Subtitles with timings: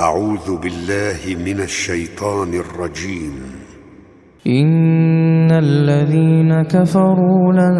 [0.00, 3.32] أعوذ بالله من الشيطان الرجيم.
[4.46, 7.76] إن الذين كفروا لن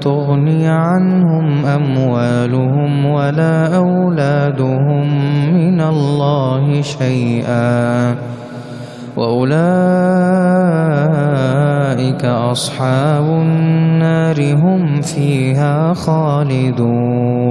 [0.00, 5.06] تغني عنهم أموالهم ولا أولادهم
[5.54, 8.14] من الله شيئا.
[9.16, 9.54] وأولئك
[12.24, 17.50] أصحاب النار هم فيها خالدون.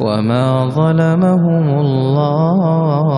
[0.00, 3.14] وما ظلمهم الله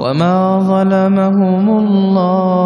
[0.00, 2.64] وما ظلمهم الله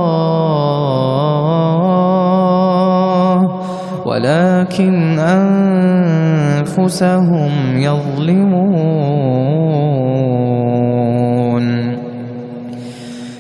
[4.06, 5.18] ولكن
[6.58, 9.28] أنفسهم يظلمون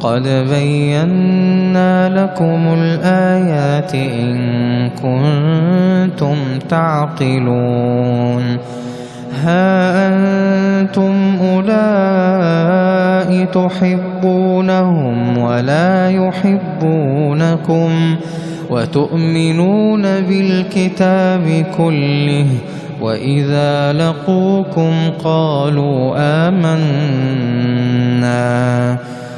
[0.00, 6.36] قد بينا لكم الآيات إن كنتم
[6.68, 8.58] تعقلون
[9.44, 13.16] ها أنتم أولئك
[13.56, 17.90] تحبونهم ولا يحبونكم
[18.70, 22.46] وتؤمنون بالكتاب كله
[23.00, 24.92] وإذا لقوكم
[25.24, 26.14] قالوا
[26.48, 27.36] آمنا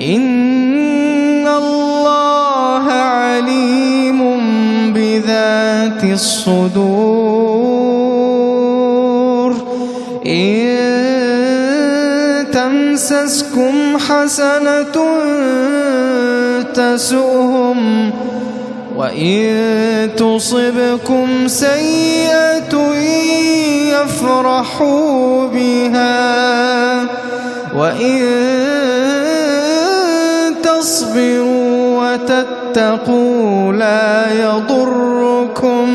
[0.00, 4.20] إن الله عليم
[4.92, 7.48] بذات الصدور
[10.26, 10.68] إن
[12.52, 14.96] تمسسكم حسنة
[16.74, 18.10] تسؤهم
[18.96, 22.94] وإن تصبكم سيئة
[23.92, 26.38] يفرحوا بها
[27.76, 28.77] وإن
[30.78, 35.88] تصبروا وتتقوا لا يضركم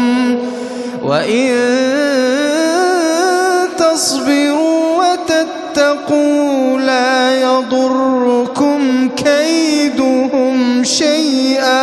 [1.03, 1.55] وإن
[3.77, 11.82] تصبروا وتتقوا لا يضركم كيدهم شيئا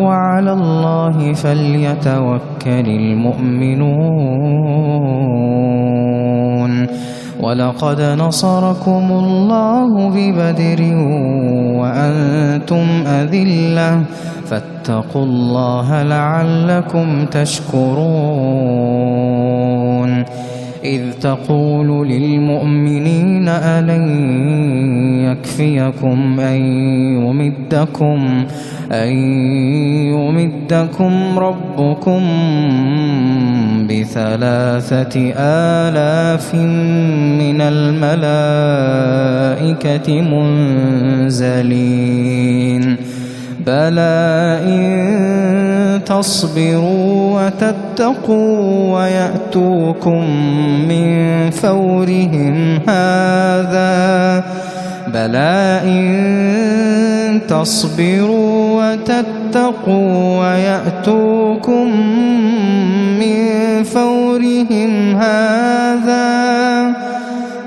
[0.00, 4.22] وعلى الله فليتوكل المؤمنون.
[7.40, 10.80] ولقد نصركم الله ببدر
[11.80, 14.02] وأنتم أذلة.
[14.46, 18.12] فاتقوا الله لعلكم تشكرون.
[20.84, 24.08] إذ تقول للمؤمنين ألن
[25.24, 26.60] يكفيكم أن
[27.22, 28.44] يمدكم
[28.92, 29.12] أن
[30.12, 32.22] يمدكم ربكم
[33.88, 39.02] بثلاثة آلاف من الملائكة
[41.30, 42.12] منزلين.
[43.66, 47.11] بلى إن تصبروا
[47.46, 50.24] وتتقوا ويأتوكم
[50.88, 54.44] من فورهم هذا
[55.08, 61.88] بلى إن تصبروا وتتقوا ويأتوكم
[63.20, 66.32] من فورهم هذا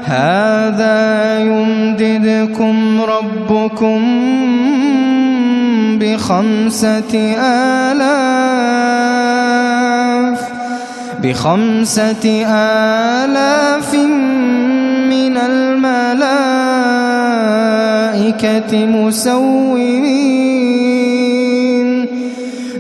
[0.05, 4.01] هذا يمددكم ربكم
[5.99, 9.24] بخمسة آلاف
[11.25, 13.93] بخمسة آلاف
[15.09, 16.05] من الملائكة
[18.85, 20.35] مسومين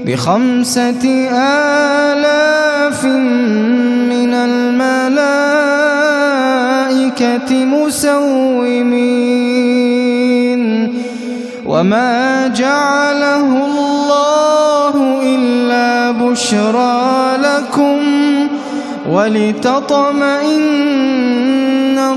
[0.05, 3.05] بخمسة آلاف
[4.13, 4.85] من الملائكة
[7.65, 9.05] مسومين
[11.65, 17.94] وما جعله الله إلا بشرى لكم
[19.11, 20.65] ولتطمئن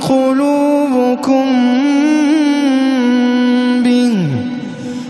[0.08, 1.46] قلوبكم
[3.84, 4.16] به.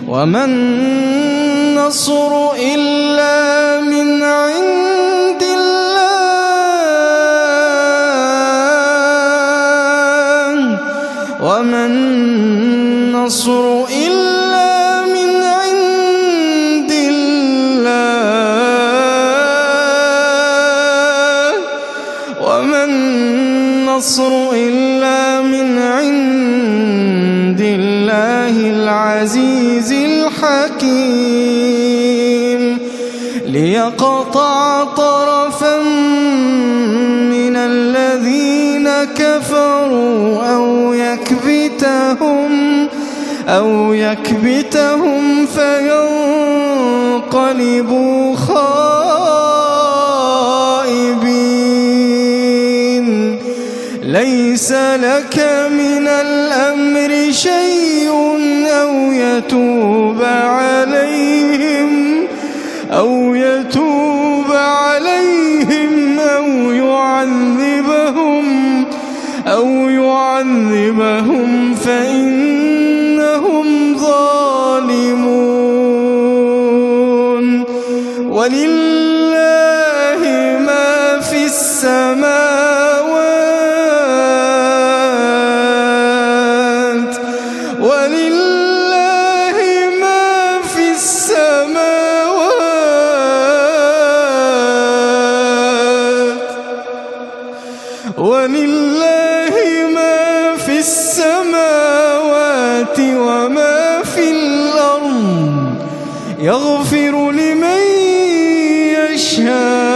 [0.09, 2.33] وما النصر
[2.75, 4.78] إلا من عند
[22.59, 31.29] وما النصر إلا من عند الله العزيز الحكيم.
[33.47, 35.79] ليقطع طرفا
[37.31, 42.51] من الذين كفروا أو يكبتهم
[43.49, 45.47] أو يكبتهم
[47.17, 47.39] فينقلبوا
[54.03, 58.11] ليس لك من الأمر شيء
[58.67, 62.25] أو يتوب عليهم
[62.91, 68.45] أو يتوب عليهم أو يعذبهم
[69.47, 73.67] أو يعذبهم فإنهم
[73.99, 75.49] ظالمون.
[78.29, 78.78] ولله
[100.79, 102.59] في السماوات
[103.01, 105.75] وما في الأرض
[106.39, 107.83] يغفر لمن
[108.95, 109.88] يشاء.